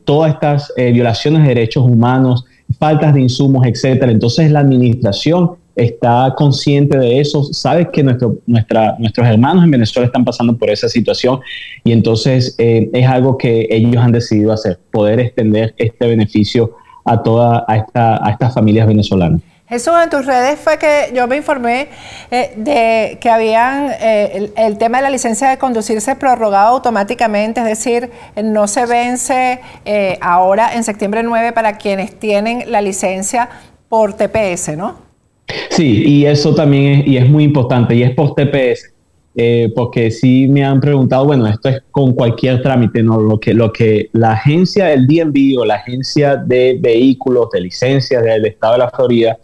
todas 0.06 0.34
estas 0.34 0.72
violaciones 0.78 1.42
de 1.42 1.50
derechos 1.50 1.84
humanos, 1.84 2.46
faltas 2.80 3.14
de 3.14 3.20
insumos, 3.20 3.68
etcétera. 3.68 4.14
Entonces 4.14 4.50
la 4.50 4.62
administración 4.62 5.58
está 5.76 6.34
consciente 6.38 6.98
de 6.98 7.20
eso, 7.20 7.44
sabe 7.44 7.90
que 7.92 8.02
nuestro, 8.02 8.38
nuestros 8.46 9.28
hermanos 9.28 9.64
en 9.64 9.72
Venezuela 9.72 10.08
están 10.08 10.24
pasando 10.24 10.58
por 10.58 10.70
esa 10.70 10.88
situación 10.88 11.40
y 11.84 11.92
entonces 11.92 12.56
eh, 12.58 12.90
es 12.94 13.08
algo 13.08 13.38
que 13.38 13.68
ellos 13.70 13.98
han 13.98 14.12
decidido 14.12 14.54
hacer, 14.54 14.80
poder 14.92 15.20
extender 15.20 15.74
este 15.78 16.08
beneficio 16.08 16.72
a 17.06 17.24
toda 17.24 17.64
a, 17.68 17.78
esta, 17.78 18.26
a 18.26 18.32
estas 18.32 18.54
familias 18.54 18.88
venezolanas. 18.88 19.42
Jesús, 19.68 19.94
en 20.04 20.10
tus 20.12 20.26
redes 20.26 20.60
fue 20.60 20.78
que 20.78 21.12
yo 21.16 21.28
me 21.28 21.38
informé 21.38 21.88
eh, 22.30 22.54
de 22.56 23.18
que 23.20 23.30
habían 23.30 23.90
eh, 24.00 24.52
el, 24.56 24.78
tema 24.78 24.98
de 24.98 25.04
la 25.04 25.10
licencia 25.10 25.50
de 25.50 25.58
conducirse 25.58 26.16
prorrogado 26.16 26.76
automáticamente, 26.76 27.62
es 27.62 27.68
decir, 27.68 28.12
no 28.44 28.68
se 28.68 28.86
vence 28.86 29.62
ahora 30.22 30.76
en 30.76 30.84
septiembre 30.84 31.24
9 31.24 31.52
para 31.54 31.78
quienes 31.78 32.20
tienen 32.20 32.72
la 32.72 32.82
licencia 32.82 33.50
por 33.90 34.14
TPS, 34.14 34.78
¿no? 34.78 35.06
Sí, 35.70 36.04
y 36.06 36.26
eso 36.26 36.56
también 36.56 37.02
es, 37.02 37.08
y 37.08 37.18
es 37.18 37.30
muy 37.30 37.44
importante, 37.44 37.96
y 37.96 38.04
es 38.04 38.12
por 38.12 38.34
TPS, 38.34 38.95
eh, 39.36 39.72
porque 39.76 40.12
sí 40.12 40.48
me 40.48 40.64
han 40.64 40.80
preguntado, 40.80 41.26
bueno, 41.26 41.46
esto 41.48 41.70
es 41.70 41.82
con 41.92 42.14
cualquier 42.14 42.62
trámite, 42.62 43.04
¿no? 43.04 43.20
Lo 43.20 43.40
que, 43.40 43.54
lo 43.54 43.74
que 43.74 44.10
la 44.14 44.32
agencia 44.32 44.86
del 44.86 45.08
DMV 45.08 45.60
o 45.60 45.66
la 45.66 45.76
agencia 45.76 46.38
de 46.38 46.78
vehículos, 46.80 47.50
de 47.52 47.62
licencias 47.62 48.24
del 48.24 48.46
estado 48.46 48.74
de 48.74 48.80
la 48.80 48.90
Florida, 48.90 49.38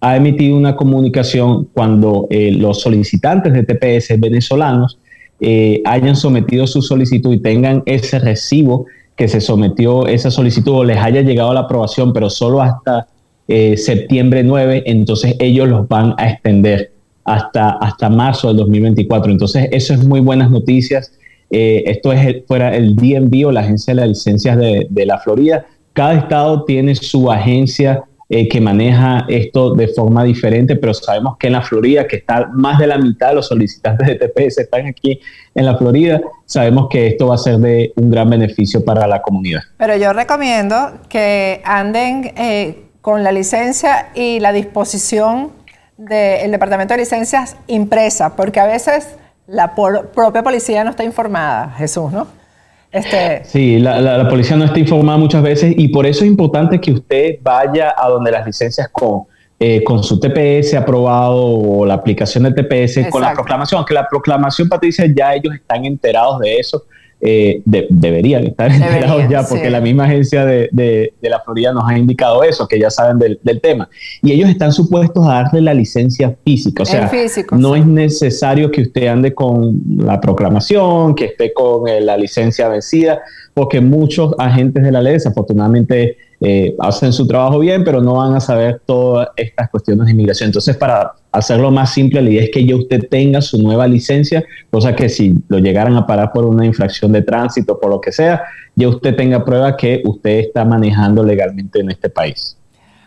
ha 0.00 0.16
emitido 0.16 0.56
una 0.56 0.76
comunicación 0.76 1.68
cuando 1.72 2.26
eh, 2.30 2.52
los 2.52 2.80
solicitantes 2.80 3.52
de 3.52 3.64
TPS 3.64 4.18
venezolanos 4.18 4.98
eh, 5.40 5.82
hayan 5.84 6.16
sometido 6.16 6.66
su 6.66 6.80
solicitud 6.80 7.32
y 7.34 7.38
tengan 7.38 7.82
ese 7.86 8.18
recibo 8.18 8.86
que 9.16 9.28
se 9.28 9.40
sometió 9.40 10.06
esa 10.06 10.30
solicitud 10.30 10.72
o 10.72 10.84
les 10.84 10.96
haya 10.98 11.20
llegado 11.20 11.52
la 11.52 11.60
aprobación, 11.60 12.12
pero 12.12 12.30
solo 12.30 12.62
hasta 12.62 13.08
eh, 13.46 13.76
septiembre 13.76 14.42
9, 14.42 14.84
entonces 14.86 15.36
ellos 15.38 15.68
los 15.68 15.86
van 15.86 16.14
a 16.16 16.30
extender 16.30 16.93
hasta, 17.24 17.70
hasta 17.70 18.08
marzo 18.08 18.48
del 18.48 18.58
2024. 18.58 19.32
Entonces, 19.32 19.68
eso 19.72 19.94
es 19.94 20.04
muy 20.04 20.20
buenas 20.20 20.50
noticias. 20.50 21.12
Eh, 21.50 21.84
esto 21.86 22.12
es 22.12 22.44
fuera 22.46 22.74
el 22.74 22.96
DMV 22.96 23.46
o 23.46 23.52
la 23.52 23.60
Agencia 23.60 23.94
de 23.94 24.00
las 24.00 24.08
Licencias 24.08 24.58
de, 24.58 25.06
la 25.06 25.18
Florida. 25.18 25.66
Cada 25.92 26.14
estado 26.14 26.64
tiene 26.64 26.94
su 26.94 27.30
agencia 27.30 28.04
eh, 28.28 28.48
que 28.48 28.60
maneja 28.60 29.24
esto 29.28 29.74
de 29.74 29.86
forma 29.88 30.24
diferente, 30.24 30.74
pero 30.76 30.92
sabemos 30.94 31.36
que 31.38 31.46
en 31.46 31.52
la 31.52 31.62
Florida, 31.62 32.06
que 32.06 32.16
está 32.16 32.48
más 32.52 32.78
de 32.78 32.86
la 32.86 32.98
mitad 32.98 33.28
de 33.28 33.34
los 33.36 33.46
solicitantes 33.46 34.06
de 34.08 34.14
TPS 34.16 34.58
están 34.58 34.86
aquí 34.86 35.20
en 35.54 35.66
la 35.66 35.76
Florida, 35.76 36.20
sabemos 36.46 36.88
que 36.90 37.06
esto 37.06 37.28
va 37.28 37.36
a 37.36 37.38
ser 37.38 37.58
de 37.58 37.92
un 37.96 38.10
gran 38.10 38.28
beneficio 38.30 38.84
para 38.84 39.06
la 39.06 39.22
comunidad. 39.22 39.60
Pero 39.76 39.96
yo 39.96 40.12
recomiendo 40.12 40.92
que 41.08 41.60
anden 41.64 42.32
con 43.00 43.22
la 43.22 43.30
licencia 43.30 44.08
y 44.14 44.40
la 44.40 44.52
disposición 44.52 45.52
del 45.96 46.50
Departamento 46.50 46.94
de 46.94 47.00
Licencias 47.00 47.56
impresa, 47.66 48.36
porque 48.36 48.60
a 48.60 48.66
veces 48.66 49.16
la 49.46 49.74
propia 49.74 50.42
policía 50.42 50.84
no 50.84 50.90
está 50.90 51.04
informada, 51.04 51.70
Jesús, 51.76 52.12
¿no? 52.12 52.26
Este... 52.90 53.44
Sí, 53.44 53.78
la, 53.78 54.28
policía 54.28 54.56
no 54.56 54.64
está 54.64 54.78
informada 54.78 55.18
muchas 55.18 55.42
veces 55.42 55.74
y 55.76 55.88
por 55.88 56.06
eso 56.06 56.24
es 56.24 56.30
importante 56.30 56.80
que 56.80 56.92
usted 56.92 57.38
vaya 57.42 57.92
a 57.96 58.08
donde 58.08 58.30
las 58.30 58.46
licencias 58.46 58.88
con, 58.92 59.24
eh, 59.58 59.82
con 59.82 60.02
su 60.04 60.20
TPS 60.20 60.74
aprobado 60.74 61.44
o 61.44 61.84
la 61.84 61.94
aplicación 61.94 62.44
del 62.44 62.54
TPS 62.54 63.08
con 63.10 63.22
la 63.22 63.32
proclamación, 63.32 63.78
aunque 63.78 63.94
la 63.94 64.08
proclamación, 64.08 64.68
Patricia, 64.68 65.06
ya 65.12 65.34
ellos 65.34 65.54
están 65.54 65.84
enterados 65.84 66.38
de 66.38 66.56
eso, 66.56 66.84
eh, 67.26 67.62
deberían 67.64 68.44
estar 68.44 68.70
enterados 68.70 69.26
ya, 69.30 69.42
porque 69.48 69.70
la 69.70 69.80
misma 69.80 70.04
agencia 70.04 70.44
de, 70.44 70.68
de, 70.72 71.10
la 71.22 71.40
Florida 71.40 71.72
nos 71.72 71.88
ha 71.88 71.96
indicado 71.96 72.44
eso, 72.44 72.68
que 72.68 72.78
ya 72.78 72.90
saben 72.90 73.18
del, 73.18 73.40
del, 73.42 73.62
tema. 73.62 73.88
Y 74.20 74.32
ellos 74.32 74.50
están 74.50 74.72
supuestos 74.72 75.26
a 75.26 75.42
darle 75.42 75.62
la 75.62 75.72
licencia 75.72 76.36
física, 76.44 76.82
o 76.82 76.86
sea, 76.86 77.10
no 77.52 77.76
es 77.76 77.86
necesario 77.86 78.70
que 78.70 78.82
usted 78.82 79.06
ande 79.06 79.32
con 79.32 79.80
la 79.96 80.20
proclamación, 80.20 81.14
que 81.14 81.24
esté 81.24 81.54
con 81.54 81.88
eh, 81.88 82.02
la 82.02 82.18
licencia 82.18 82.68
vencida, 82.68 83.22
porque 83.54 83.80
muchos 83.80 84.34
agentes 84.38 84.82
de 84.82 84.92
la 84.92 85.00
ley 85.00 85.14
desafortunadamente 85.14 86.18
eh, 86.40 86.74
hacen 86.78 87.12
su 87.12 87.26
trabajo 87.26 87.58
bien, 87.58 87.84
pero 87.84 88.00
no 88.00 88.14
van 88.14 88.34
a 88.34 88.40
saber 88.40 88.80
todas 88.84 89.28
estas 89.36 89.70
cuestiones 89.70 90.06
de 90.06 90.12
inmigración. 90.12 90.48
Entonces, 90.48 90.76
para 90.76 91.12
hacerlo 91.32 91.70
más 91.70 91.92
simple, 91.92 92.22
la 92.22 92.30
idea 92.30 92.42
es 92.44 92.50
que 92.50 92.64
ya 92.64 92.76
usted 92.76 93.08
tenga 93.08 93.40
su 93.40 93.62
nueva 93.62 93.86
licencia, 93.86 94.44
cosa 94.70 94.94
que 94.94 95.08
si 95.08 95.34
lo 95.48 95.58
llegaran 95.58 95.96
a 95.96 96.06
parar 96.06 96.32
por 96.32 96.44
una 96.44 96.66
infracción 96.66 97.12
de 97.12 97.22
tránsito, 97.22 97.78
por 97.78 97.90
lo 97.90 98.00
que 98.00 98.12
sea, 98.12 98.42
ya 98.74 98.88
usted 98.88 99.16
tenga 99.16 99.44
prueba 99.44 99.76
que 99.76 100.02
usted 100.04 100.40
está 100.40 100.64
manejando 100.64 101.22
legalmente 101.22 101.80
en 101.80 101.90
este 101.90 102.08
país. 102.08 102.56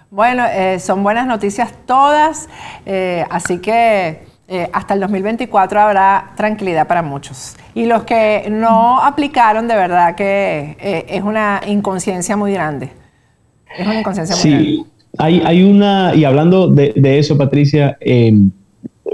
Bueno, 0.09 0.45
eh, 0.45 0.79
son 0.79 1.03
buenas 1.03 1.27
noticias 1.27 1.73
todas, 1.85 2.47
eh, 2.85 3.25
así 3.29 3.59
que 3.59 4.25
hasta 4.71 4.93
el 4.93 5.01
2024 5.01 5.81
habrá 5.81 6.31
tranquilidad 6.37 6.87
para 6.87 7.01
muchos. 7.01 7.57
Y 7.73 7.85
los 7.85 8.03
que 8.03 8.47
no 8.49 9.03
aplicaron, 9.03 9.67
de 9.67 9.75
verdad 9.75 10.15
que 10.15 10.77
es 11.09 11.21
una 11.21 11.59
inconsciencia 11.67 12.37
muy 12.37 12.53
grande. 12.53 12.89
Es 13.77 13.85
una 13.85 13.99
inconsciencia 13.99 14.35
sí, 14.35 14.83
Hay, 15.17 15.41
hay 15.45 15.63
una, 15.63 16.13
y 16.15 16.23
hablando 16.25 16.67
de, 16.67 17.19
eso, 17.19 17.37
Patricia, 17.37 17.97
eh, 17.99 18.33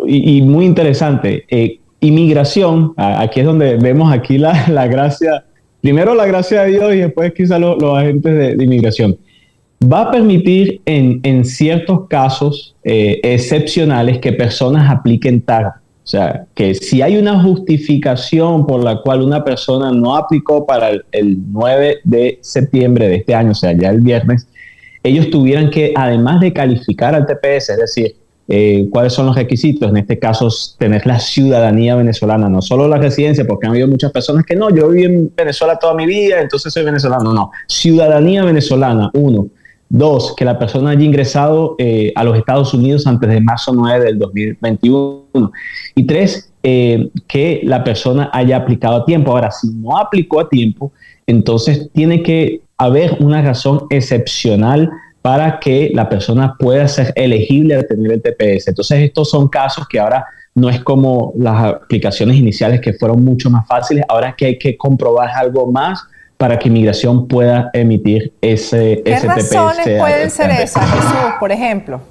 y, 0.05 0.41
muy 0.41 0.65
interesante, 0.65 1.45
eh, 1.49 1.79
inmigración, 1.99 2.93
aquí 2.97 3.39
es 3.39 3.45
donde 3.45 3.77
vemos 3.77 4.11
aquí 4.11 4.37
la, 4.37 4.67
la, 4.69 4.87
gracia, 4.87 5.45
primero 5.81 6.15
la 6.15 6.25
gracia 6.25 6.63
de 6.63 6.71
Dios 6.71 6.93
y 6.93 6.97
después 6.97 7.33
quizá 7.33 7.59
los 7.59 7.97
agentes 7.97 8.57
de, 8.57 8.63
inmigración. 8.63 9.17
Va 9.81 10.03
a 10.03 10.11
permitir 10.11 10.81
en, 10.85 11.19
en 11.23 11.43
ciertos 11.43 12.07
casos 12.07 12.75
eh, 12.83 13.19
excepcionales 13.23 14.19
que 14.19 14.31
personas 14.31 14.89
apliquen 14.89 15.41
tarde. 15.41 15.71
O 16.03 16.07
sea, 16.07 16.45
que 16.53 16.75
si 16.75 17.01
hay 17.01 17.15
una 17.15 17.41
justificación 17.41 18.67
por 18.67 18.83
la 18.83 19.01
cual 19.01 19.21
una 19.21 19.43
persona 19.45 19.89
no 19.91 20.17
aplicó 20.17 20.65
para 20.65 20.89
el, 20.89 21.37
9 21.51 21.99
de 22.03 22.39
septiembre 22.41 23.07
de 23.07 23.15
este 23.15 23.33
año, 23.33 23.51
o 23.51 23.55
sea, 23.55 23.71
ya 23.71 23.89
el 23.89 24.01
viernes, 24.01 24.47
ellos 25.01 25.29
tuvieran 25.29 25.69
que, 25.69 25.93
además 25.95 26.41
de 26.41 26.51
calificar 26.51 27.15
al 27.15 27.25
TPS, 27.25 27.69
es 27.69 27.77
decir, 27.77 28.15
eh, 28.49 28.89
cuáles 28.91 29.13
son 29.13 29.27
los 29.27 29.35
requisitos, 29.35 29.89
en 29.89 29.95
este 29.95 30.19
caso, 30.19 30.49
tener 30.77 31.05
la 31.07 31.19
ciudadanía 31.19 31.95
venezolana, 31.95 32.49
no 32.49 32.61
solo 32.61 32.89
la 32.89 32.97
residencia, 32.97 33.45
porque 33.45 33.67
han 33.67 33.71
habido 33.71 33.87
muchas 33.87 34.11
personas 34.11 34.45
que 34.45 34.57
no, 34.57 34.69
yo 34.69 34.89
viví 34.89 35.05
en 35.05 35.31
Venezuela 35.33 35.79
toda 35.79 35.93
mi 35.93 36.05
vida, 36.05 36.41
entonces 36.41 36.73
soy 36.73 36.83
venezolano, 36.83 37.31
no, 37.31 37.51
ciudadanía 37.67 38.43
venezolana, 38.43 39.09
uno. 39.13 39.47
Dos, 39.95 40.33
que 40.35 40.43
la 40.43 40.57
persona 40.57 40.89
haya 40.89 41.03
ingresado 41.03 41.75
eh, 41.77 42.11
a 42.15 42.23
los 42.23 42.35
Estados 42.35 42.73
Unidos 42.73 43.05
antes 43.05 43.29
de 43.29 43.39
marzo 43.39 43.71
9 43.75 44.03
del 44.03 44.17
2021. 44.17 45.51
Y 45.93 46.07
tres, 46.07 46.51
eh, 46.63 47.11
que 47.27 47.61
la 47.63 47.83
persona 47.83 48.31
haya 48.33 48.57
aplicado 48.57 48.95
a 48.95 49.05
tiempo. 49.05 49.29
Ahora, 49.29 49.51
si 49.51 49.69
no 49.69 49.95
aplicó 49.95 50.39
a 50.39 50.49
tiempo, 50.49 50.91
entonces 51.27 51.91
tiene 51.93 52.23
que 52.23 52.61
haber 52.75 53.17
una 53.19 53.43
razón 53.43 53.85
excepcional 53.91 54.89
para 55.21 55.59
que 55.59 55.91
la 55.93 56.09
persona 56.09 56.55
pueda 56.57 56.87
ser 56.87 57.13
elegible 57.15 57.75
a 57.75 57.83
tener 57.83 58.13
el 58.13 58.21
TPS. 58.23 58.69
Entonces, 58.69 58.99
estos 58.99 59.29
son 59.29 59.47
casos 59.47 59.87
que 59.87 59.99
ahora 59.99 60.25
no 60.55 60.71
es 60.71 60.79
como 60.83 61.33
las 61.37 61.65
aplicaciones 61.65 62.37
iniciales 62.37 62.81
que 62.81 62.93
fueron 62.93 63.23
mucho 63.23 63.51
más 63.51 63.67
fáciles, 63.67 64.03
ahora 64.09 64.35
que 64.35 64.47
hay 64.47 64.57
que 64.57 64.75
comprobar 64.75 65.29
algo 65.29 65.71
más 65.71 66.03
para 66.43 66.59
que 66.59 66.67
inmigración 66.67 67.25
pueda 67.25 67.69
emitir 67.71 68.33
ese, 68.41 69.01
¿Qué 69.05 69.17
razones 69.17 69.97
pueden 69.97 70.29
ser 70.29 70.51
esas, 70.51 70.91
Jesús, 70.91 71.33
por 71.39 71.53
ejemplo? 71.53 72.01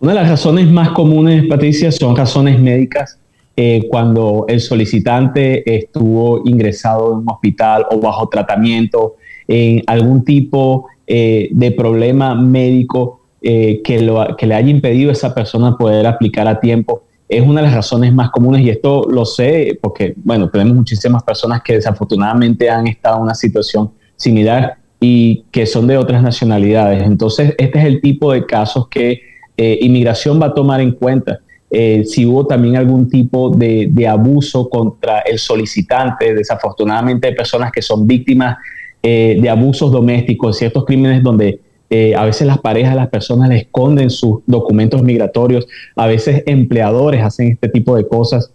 Una 0.00 0.14
de 0.14 0.18
las 0.18 0.30
razones 0.30 0.66
más 0.66 0.88
comunes, 0.88 1.44
Patricia, 1.48 1.92
son 1.92 2.16
razones 2.16 2.58
médicas. 2.58 3.20
Eh, 3.56 3.86
cuando 3.88 4.46
el 4.48 4.60
solicitante 4.60 5.76
estuvo 5.76 6.42
ingresado 6.44 7.12
en 7.12 7.18
un 7.18 7.30
hospital 7.30 7.86
o 7.92 8.00
bajo 8.00 8.28
tratamiento, 8.28 9.14
en 9.46 9.84
algún 9.86 10.24
tipo 10.24 10.88
eh, 11.06 11.48
de 11.52 11.70
problema 11.70 12.34
médico 12.34 13.20
eh, 13.42 13.80
que, 13.84 14.00
lo, 14.00 14.36
que 14.36 14.48
le 14.48 14.56
haya 14.56 14.70
impedido 14.70 15.10
a 15.10 15.12
esa 15.12 15.32
persona 15.32 15.76
poder 15.78 16.04
aplicar 16.08 16.48
a 16.48 16.58
tiempo 16.58 17.04
es 17.36 17.42
una 17.42 17.60
de 17.60 17.66
las 17.66 17.74
razones 17.74 18.12
más 18.12 18.30
comunes 18.30 18.62
y 18.62 18.70
esto 18.70 19.06
lo 19.08 19.24
sé 19.24 19.78
porque, 19.80 20.14
bueno, 20.16 20.50
tenemos 20.50 20.74
muchísimas 20.74 21.22
personas 21.22 21.62
que 21.62 21.74
desafortunadamente 21.74 22.68
han 22.68 22.86
estado 22.86 23.16
en 23.16 23.22
una 23.22 23.34
situación 23.34 23.90
similar 24.16 24.76
y 25.00 25.44
que 25.50 25.66
son 25.66 25.86
de 25.86 25.96
otras 25.96 26.22
nacionalidades. 26.22 27.02
Entonces, 27.02 27.54
este 27.58 27.78
es 27.78 27.84
el 27.86 28.00
tipo 28.00 28.32
de 28.32 28.44
casos 28.44 28.88
que 28.88 29.20
eh, 29.56 29.78
inmigración 29.80 30.40
va 30.40 30.46
a 30.46 30.54
tomar 30.54 30.80
en 30.80 30.92
cuenta. 30.92 31.40
eh, 31.74 32.04
si 32.04 32.26
hubo 32.26 32.46
también 32.46 32.76
algún 32.76 33.08
tipo 33.08 33.48
de, 33.48 34.06
abuso 34.06 34.68
contra 34.68 35.20
el 35.20 35.38
solicitante. 35.38 36.34
Desafortunadamente 36.34 37.28
hay 37.28 37.34
personas 37.34 37.72
que 37.72 37.80
son 37.80 38.06
víctimas 38.06 38.58
eh, 39.02 39.38
de 39.40 39.48
abusos 39.48 39.90
domésticos, 39.90 40.58
ciertos 40.58 40.84
crímenes 40.84 41.22
donde 41.22 41.60
eh, 41.92 42.14
a 42.16 42.24
veces 42.24 42.46
las 42.46 42.58
parejas, 42.58 42.96
las 42.96 43.08
personas 43.08 43.48
le 43.48 43.58
esconden 43.58 44.10
sus 44.10 44.40
documentos 44.46 45.02
migratorios, 45.02 45.66
a 45.96 46.06
veces 46.06 46.42
empleadores 46.46 47.22
hacen 47.22 47.52
este 47.52 47.68
tipo 47.68 47.96
de 47.96 48.06
cosas. 48.06 48.52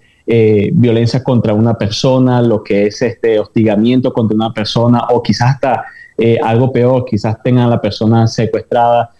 violencia 0.73 1.23
contra 1.23 1.53
una 1.53 1.77
persona, 1.77 2.41
lo 2.41 2.61
que 2.61 2.87
es 2.87 3.01
este 3.01 3.39
hostigamiento 3.39 4.11
contra 4.11 4.35
una 4.35 4.51
persona 4.53 4.99
o 5.09 5.23
quizás 5.23 5.55
hasta 5.55 5.85
algo 6.43 6.73
peor, 6.73 7.05
quizás 7.05 7.41
tengan 7.41 7.67
a 7.67 7.69
la 7.69 7.79
persona 7.79 8.27
secuestrada 8.27 9.11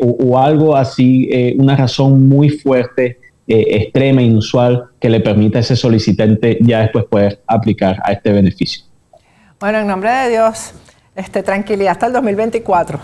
o, 0.00 0.38
algo 0.38 0.74
así, 0.74 1.28
una 1.58 1.76
razón 1.76 2.26
muy 2.26 2.48
fuerte 2.48 3.18
eh, 3.50 3.78
extrema, 3.82 4.20
inusual, 4.20 4.90
que 5.00 5.08
le 5.08 5.20
permita 5.20 5.56
a 5.56 5.60
ese 5.62 5.74
solicitante 5.74 6.58
ya 6.60 6.80
después 6.80 7.06
poder 7.06 7.40
aplicar 7.46 7.96
a 8.04 8.12
este 8.12 8.30
beneficio. 8.30 8.84
Bueno, 9.58 9.78
en 9.78 9.86
nombre 9.86 10.10
de 10.10 10.28
Dios, 10.28 10.74
este, 11.18 11.42
tranquilidad 11.42 11.92
hasta 11.92 12.06
el 12.06 12.12
2024. 12.12 12.98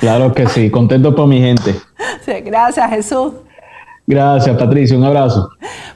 Claro 0.00 0.34
que 0.34 0.46
sí, 0.48 0.70
contento 0.70 1.14
por 1.14 1.26
mi 1.26 1.40
gente. 1.40 1.74
gracias 2.44 2.90
Jesús. 2.90 3.32
Gracias 4.06 4.56
Patricia, 4.56 4.96
un 4.96 5.04
abrazo. 5.04 5.50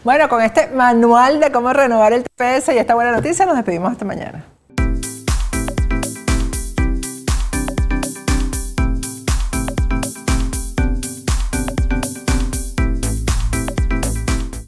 Bueno, 0.04 0.28
con 0.28 0.40
este 0.42 0.68
manual 0.68 1.40
de 1.40 1.50
cómo 1.50 1.72
renovar 1.72 2.12
el 2.12 2.22
TPS 2.22 2.68
y 2.74 2.78
esta 2.78 2.94
buena 2.94 3.12
noticia 3.12 3.46
nos 3.46 3.56
despedimos 3.56 3.90
hasta 3.90 4.04
mañana. 4.04 4.44